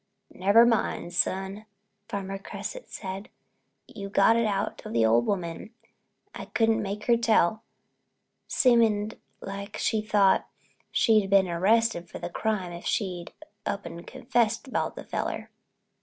"Never 0.33 0.65
mind, 0.65 1.13
son," 1.13 1.67
Farmer 2.07 2.39
Cresset 2.39 2.89
said, 2.89 3.29
"you 3.87 4.09
got 4.09 4.35
it 4.35 4.47
out 4.47 4.83
of 4.83 4.93
the 4.93 5.05
old 5.05 5.27
woman. 5.27 5.75
I 6.33 6.45
couldn't 6.45 6.81
make 6.81 7.05
her 7.05 7.15
tell; 7.17 7.61
seemed 8.47 9.19
like 9.41 9.77
she 9.77 10.01
thought 10.01 10.47
she'd 10.89 11.29
be 11.29 11.47
arrested 11.51 12.09
for 12.09 12.17
the 12.17 12.31
crime 12.31 12.71
if 12.71 12.83
she 12.87 13.27
up 13.63 13.85
and 13.85 14.07
confessed 14.07 14.67
about 14.67 14.95
that 14.95 15.11
feller." 15.11 15.51